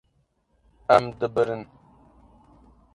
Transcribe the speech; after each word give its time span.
Em 0.95 1.05
dibirin. 1.21 1.63